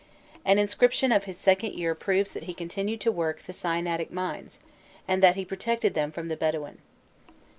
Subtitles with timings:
[0.43, 4.57] An inscription of his second year proves that he continued to work the Sinaitic mines,
[5.07, 6.79] and that he protected them from the Bedouin.